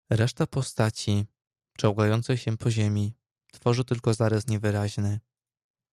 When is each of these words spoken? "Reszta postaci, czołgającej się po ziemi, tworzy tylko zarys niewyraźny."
"Reszta 0.09 0.47
postaci, 0.47 1.25
czołgającej 1.77 2.37
się 2.37 2.57
po 2.57 2.71
ziemi, 2.71 3.13
tworzy 3.51 3.85
tylko 3.85 4.13
zarys 4.13 4.47
niewyraźny." 4.47 5.19